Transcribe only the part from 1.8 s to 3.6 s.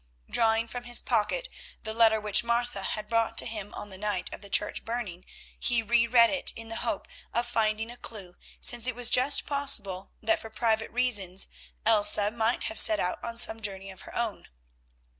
the letter which Martha had brought to